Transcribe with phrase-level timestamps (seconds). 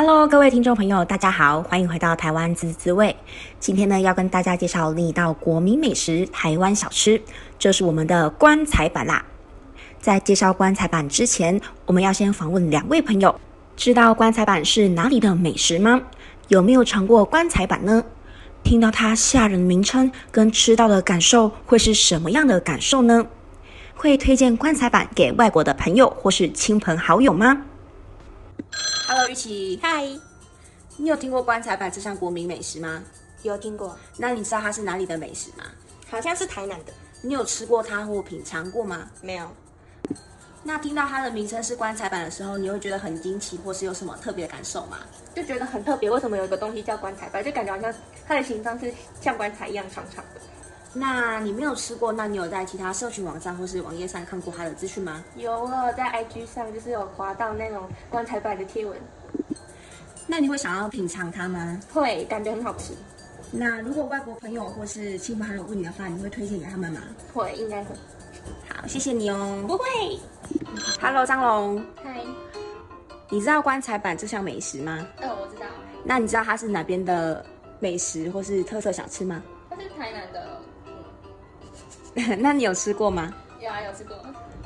[0.00, 3.16] Hello，各位听众朋友，大家好，欢迎回到台湾滋滋味。
[3.58, 7.20] 今天呢，要跟大家介绍另一道国民美食——台湾小吃，
[7.58, 9.24] 这是我们的棺材板啦。
[9.98, 13.40] 在介绍棺材板之前，我们要先访问两位朋友，
[13.74, 16.00] 知道棺材板是哪里的美食吗？
[16.46, 18.04] 有没有尝过棺材板呢？
[18.62, 23.26] 听到它吓人的名称，跟吃到的感受会是什么样的感受呢？
[23.96, 27.64] 会推荐棺材板给外国的朋友或是亲朋好友吗
[29.06, 30.06] ？Hello，玉琪，嗨，
[30.96, 33.02] 你有听过棺材板这项国民美食吗？
[33.42, 35.64] 有听过，那你知道它是哪里的美食吗？
[36.10, 39.08] 好像是台南的，你有吃过它或品尝过吗？
[39.22, 39.48] 没有。
[40.64, 44.98] 那听到它的名称是棺材板的时候，你会觉得很惊奇，或是有什么特别的感受吗？
[45.34, 47.44] 就觉得很特别，为什么有一个东西叫棺材板？
[47.44, 47.94] 就感觉好像
[48.26, 50.40] 它的形状是像棺材一样长长的。
[50.94, 55.22] 那你没有吃过，那你有在其他社群网站或是网页上看过它的资讯吗？
[55.36, 58.98] 有，我有在 IG 上就是有滑到那种棺材板的贴文。
[60.26, 61.80] 那你会想要品尝它吗？
[61.92, 62.94] 会，感觉很好吃。
[63.50, 67.00] 那如果外国朋友或是亲朋好友问你的话，你会推荐给他们吗？
[67.32, 67.94] 会，应该会。
[68.68, 69.64] 好，谢谢你哦。
[69.66, 69.84] 不会。
[71.00, 71.84] Hello，张龙。
[72.02, 72.20] 嗨。
[73.30, 75.06] 你知道棺材板这项美食吗？
[75.22, 75.66] 哦，我知道。
[76.04, 77.44] 那你知道它是哪边的
[77.78, 79.42] 美食或是特色小吃吗？
[79.70, 80.57] 它是台南的。
[82.38, 83.32] 那你有吃过吗？
[83.60, 84.16] 有啊，有吃过。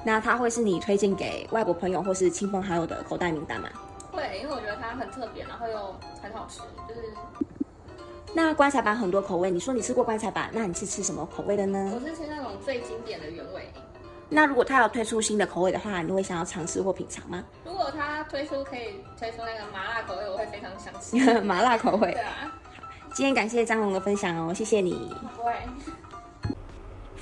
[0.05, 3.69] 那它会是你推荐给外国朋友或是亲朋好友的口袋名单吗？
[4.11, 7.00] 会，因为我觉得它很特别，然后又很好吃，就是。
[8.34, 11.92] 那棺材板很多口味，你说你吃过棺材板，那你是吃什么口味的呢？
[11.94, 13.70] 我是吃那种最经典的原味。
[14.28, 17.44] 那如果它要推出新的口味的话，你会想要尝试或品尝吗？
[17.64, 21.41] 如果它推出可以推出那个麻辣口味，我会非常想吃。
[21.44, 22.12] 麻辣口味。
[22.12, 22.53] 对啊。
[23.14, 25.14] 今天感谢张龙的分享哦，谢谢你。
[25.37, 25.53] 不会。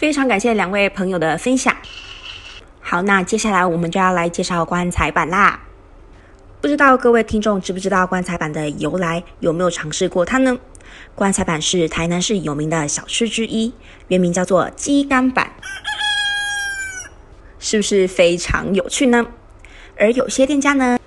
[0.01, 1.77] 非常感谢两位朋友的分享。
[2.81, 5.61] 好，那接下来我们就要来介绍棺材板啦。
[6.59, 10.56] 不知道各位听众知不知道棺材板的由来，有没有尝试过它呢？
[11.15, 13.75] 棺材板是台南市有名的小吃之一，
[14.09, 15.53] 原名叫做鸡肝板。
[17.59, 19.27] 是不是非常有趣呢？
[19.99, 20.99] 而有些店家呢，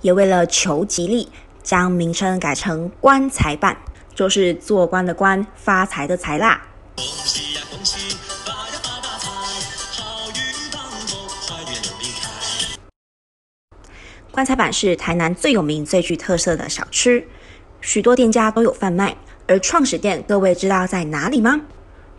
[0.00, 1.28] 也为了求吉利，
[1.62, 3.76] 将名称改成棺材板，
[4.14, 6.62] 就是做官的官，发财的财啦。
[14.38, 17.26] 棺材板是台南最有名、最具特色的小吃，
[17.80, 19.16] 许多店家都有贩卖。
[19.48, 21.60] 而创始店，各位知道在哪里吗？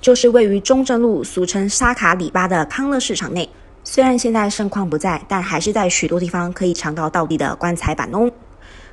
[0.01, 3.47] 就是位于中正路，俗称沙卡里巴的康乐市场内。
[3.85, 8.29] 虽然现在盛况不在，但还是在许多地方可以尝到道地的棺材板哦。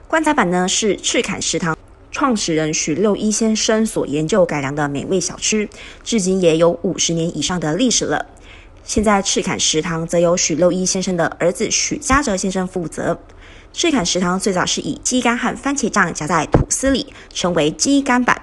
[0.06, 1.76] 棺材板呢是赤坎食堂
[2.12, 5.68] 创始人许六一先生所研究改良的美味小吃，
[6.04, 8.26] 至今也有五十年以上的历史了。
[8.86, 13.18] 现在赤坎食堂则由许六一先生的儿子许家哲先生负责。
[13.72, 18.40] 赤坎食堂最早是以鸡肝和番茄酱夹在吐司里，称为鸡肝版。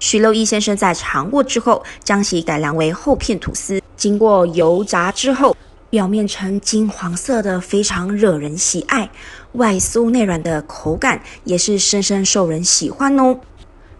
[0.00, 3.80] 许六一先生在尝过之后，将其改良为厚片吐司。
[3.96, 5.56] 经过油炸之后，
[5.88, 9.08] 表面呈金黄色的，非常惹人喜爱。
[9.52, 13.38] 外酥内软的口感也是深深受人喜欢哦。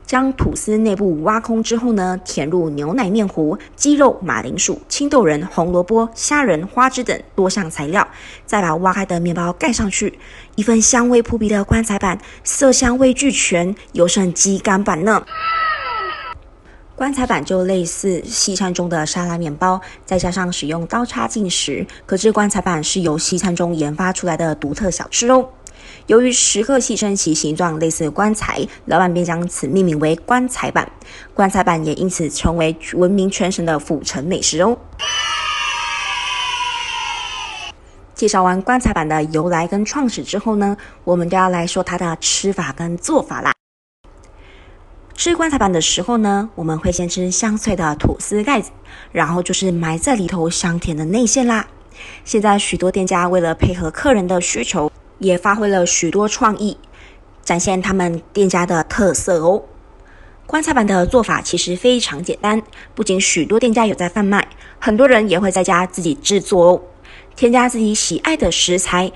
[0.07, 8.07] 将吐司内部挖空之后呢，填入牛奶面糊、鸡肉、马铃薯、青豆仁、红萝卜、虾仁、花枝等多项材料，
[8.47, 10.19] 再把挖开的面包盖上去，
[10.55, 15.25] 一份香味扑鼻的棺材板，色香味俱全，尤胜鸡肝板呢。
[16.95, 25.47] 棺材板就类似西餐中的沙拉面包，再加上使用刀叉进食，可知棺材板是由西餐中研发出来的独特小吃哦。
[26.07, 30.91] 由于食客戏称其形状类似棺材，老板便将此命名为棺材板。
[31.35, 34.77] 棺材板也因此成为闻名全省的府城美食哦。
[38.15, 43.53] 介绍完棺材板的由来跟创始之后呢，我们就要来说它的吃法跟做法啦。
[45.15, 48.71] 吃棺材板的时候呢，我们会先吃香脆的吐司盖子，
[49.13, 51.67] 然后就是埋在里头香甜的内馅啦。
[52.25, 56.77] 现在许多店家为了配合客人的需求，也发挥了许多创意，
[57.43, 59.63] 展现他们店家的特色哦。
[60.47, 62.63] 棺材板的做法其实非常简单，
[62.95, 64.47] 不仅许多店家有在贩卖，
[64.79, 66.81] 很多人也会在家自己制作哦。
[67.35, 69.11] 添加自己喜爱的食材，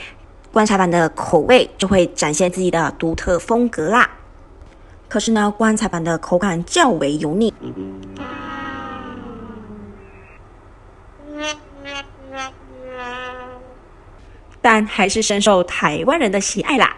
[0.53, 4.11] 棺材板的口味就会展现自己的独特风格啦。
[5.09, 7.55] 可是呢，棺材板的口感较为油腻，
[14.63, 16.97] 但还是深受台湾人的喜爱啦。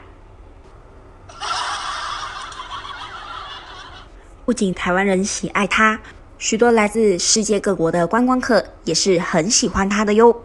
[4.45, 6.01] 不仅台湾人喜爱它，
[6.37, 10.43] 许多来自世界各国的观光客也是很喜欢它的哟。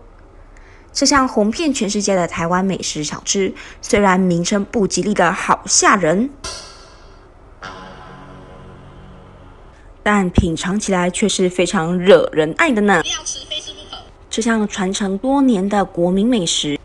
[0.93, 6.29] 这项红遍全世界的台湾美食小吃，虽然名称不吉利的好吓人，
[10.01, 13.01] 但品尝起来却是非常惹人爱的呢。
[14.29, 16.76] 这项传承多年的国民美食，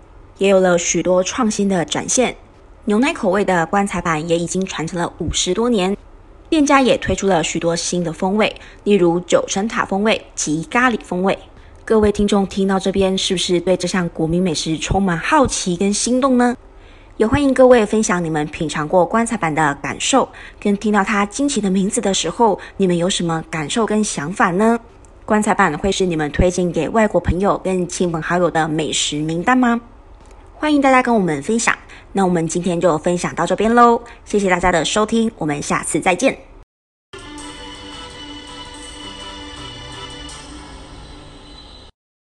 [0.43, 2.35] 也有了许多创新的展现。
[2.87, 5.97] 牛奶口味的棺材板也已经传承了五十多年，
[6.49, 8.53] 店家也推出了许多新的风味，
[8.83, 11.39] 例如九层塔风味及咖喱风味。
[11.85, 16.57] 各位听众听到这边，是不是对这项国民美食充满好奇跟心动呢？
[17.19, 20.29] 也欢迎各位分享你们品尝过棺材板的感受，
[20.59, 24.77] 跟听到它惊奇的名字的时候，你们有什么感受跟想法呢？
[25.25, 29.81] 棺材板会是你们推荐给外国朋友跟亲朋好友的美食名单吗？
[30.63, 31.77] 欢迎大家跟我们分享。
[32.13, 36.52] 那我们今天就分享到这边喽，谢谢大家的收听，我们下次再见。